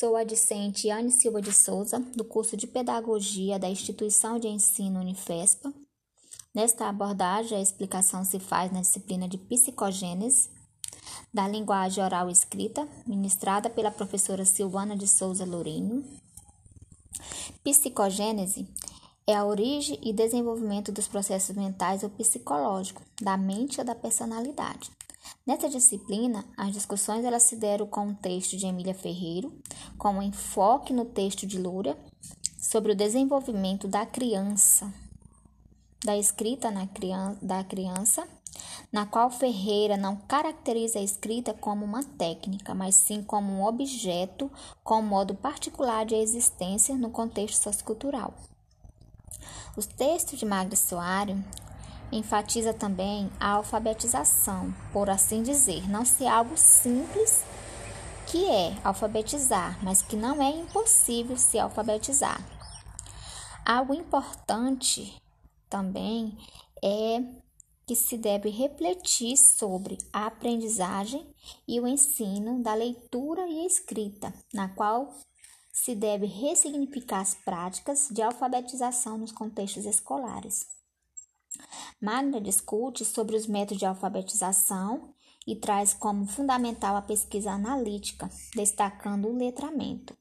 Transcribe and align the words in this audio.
Sou 0.00 0.16
a 0.16 0.24
discente 0.24 0.88
Anne 0.88 1.10
Silva 1.10 1.42
de 1.42 1.52
Souza, 1.52 1.98
do 2.16 2.24
curso 2.24 2.56
de 2.56 2.66
Pedagogia 2.66 3.58
da 3.58 3.68
Instituição 3.68 4.38
de 4.38 4.48
Ensino 4.48 4.98
Unifespa. 4.98 5.70
Nesta 6.54 6.88
abordagem, 6.88 7.58
a 7.58 7.60
explicação 7.60 8.24
se 8.24 8.38
faz 8.38 8.72
na 8.72 8.80
disciplina 8.80 9.28
de 9.28 9.36
Psicogênese, 9.36 10.48
da 11.34 11.46
linguagem 11.46 12.02
oral 12.02 12.30
escrita, 12.30 12.88
ministrada 13.06 13.68
pela 13.68 13.90
professora 13.90 14.46
Silvana 14.46 14.96
de 14.96 15.06
Souza 15.06 15.44
Lourinho. 15.44 16.02
Psicogênese 17.62 18.66
é 19.26 19.36
a 19.36 19.44
origem 19.44 19.98
e 20.02 20.14
desenvolvimento 20.14 20.90
dos 20.90 21.08
processos 21.08 21.54
mentais 21.54 22.02
ou 22.02 22.08
psicológicos, 22.08 23.04
da 23.20 23.36
mente 23.36 23.78
ou 23.78 23.84
da 23.84 23.94
personalidade. 23.94 24.90
Nessa 25.46 25.68
disciplina, 25.68 26.44
as 26.56 26.72
discussões 26.72 27.24
elas 27.24 27.42
se 27.42 27.56
deram 27.56 27.86
com 27.86 28.08
o 28.08 28.14
texto 28.14 28.56
de 28.56 28.66
Emília 28.66 28.94
Ferreiro, 28.94 29.52
com 29.98 30.10
um 30.10 30.22
enfoque 30.22 30.92
no 30.92 31.04
texto 31.04 31.46
de 31.46 31.58
Lúria, 31.58 31.96
sobre 32.58 32.92
o 32.92 32.96
desenvolvimento 32.96 33.88
da 33.88 34.04
criança, 34.06 34.92
da 36.04 36.16
escrita 36.16 36.70
na 36.70 36.86
criança, 36.86 37.38
da 37.42 37.64
criança, 37.64 38.28
na 38.92 39.06
qual 39.06 39.30
Ferreira 39.30 39.96
não 39.96 40.16
caracteriza 40.16 40.98
a 40.98 41.02
escrita 41.02 41.54
como 41.54 41.84
uma 41.84 42.02
técnica, 42.02 42.74
mas 42.74 42.94
sim 42.94 43.22
como 43.22 43.52
um 43.52 43.64
objeto 43.64 44.50
com 44.82 45.00
modo 45.00 45.34
particular 45.34 46.04
de 46.04 46.14
existência 46.14 46.96
no 46.96 47.10
contexto 47.10 47.62
sociocultural. 47.62 48.34
Os 49.76 49.86
textos 49.86 50.38
de 50.38 50.44
Magda 50.44 50.76
Soares 50.76 51.36
enfatiza 52.12 52.72
também 52.72 53.30
a 53.38 53.52
alfabetização, 53.52 54.74
por 54.92 55.08
assim 55.08 55.42
dizer, 55.42 55.88
não 55.88 56.04
ser 56.04 56.26
algo 56.26 56.56
simples 56.56 57.44
que 58.26 58.46
é 58.46 58.76
alfabetizar, 58.84 59.78
mas 59.82 60.02
que 60.02 60.16
não 60.16 60.40
é 60.40 60.50
impossível 60.50 61.36
se 61.36 61.58
alfabetizar. 61.58 62.40
Algo 63.64 63.92
importante 63.92 65.20
também 65.68 66.36
é 66.82 67.22
que 67.86 67.96
se 67.96 68.16
deve 68.16 68.50
refletir 68.50 69.36
sobre 69.36 69.98
a 70.12 70.26
aprendizagem 70.26 71.26
e 71.66 71.80
o 71.80 71.88
ensino 71.88 72.62
da 72.62 72.72
leitura 72.72 73.48
e 73.48 73.66
escrita, 73.66 74.32
na 74.54 74.68
qual 74.68 75.12
se 75.72 75.94
deve 75.96 76.26
ressignificar 76.26 77.20
as 77.20 77.34
práticas 77.34 78.08
de 78.10 78.22
alfabetização 78.22 79.18
nos 79.18 79.32
contextos 79.32 79.86
escolares. 79.86 80.66
Magna 82.00 82.40
discute 82.40 83.04
sobre 83.04 83.36
os 83.36 83.46
métodos 83.46 83.78
de 83.78 83.86
alfabetização 83.86 85.14
e 85.46 85.56
traz 85.56 85.92
como 85.92 86.26
fundamental 86.26 86.96
a 86.96 87.02
pesquisa 87.02 87.52
analítica, 87.52 88.30
destacando 88.54 89.28
o 89.28 89.36
letramento. 89.36 90.16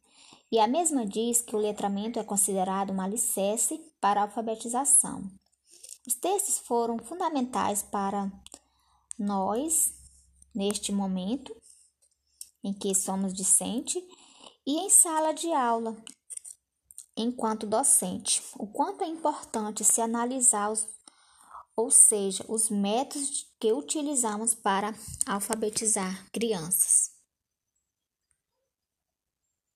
E 0.51 0.59
a 0.59 0.67
mesma 0.67 1.05
diz 1.05 1.41
que 1.41 1.55
o 1.55 1.59
letramento 1.59 2.19
é 2.19 2.23
considerado 2.23 2.91
um 2.91 3.01
alicerce 3.01 3.79
para 4.01 4.21
a 4.21 4.23
alfabetização. 4.23 5.29
Os 6.07 6.15
textos 6.15 6.57
foram 6.59 6.97
fundamentais 6.97 7.83
para 7.83 8.31
nós 9.17 9.93
neste 10.55 10.91
momento 10.91 11.55
em 12.63 12.73
que 12.73 12.95
somos 12.95 13.33
discente 13.33 14.03
e 14.65 14.77
em 14.77 14.89
sala 14.89 15.33
de 15.33 15.51
aula, 15.53 15.95
enquanto 17.15 17.67
docente. 17.67 18.41
O 18.57 18.67
quanto 18.67 19.03
é 19.03 19.07
importante 19.07 19.83
se 19.83 20.01
analisar 20.01 20.71
os 20.71 20.87
ou 21.79 21.89
seja, 21.89 22.43
os 22.49 22.69
métodos 22.69 23.47
que 23.57 23.71
utilizamos 23.71 24.53
para 24.53 24.93
alfabetizar 25.25 26.25
crianças. 26.29 26.98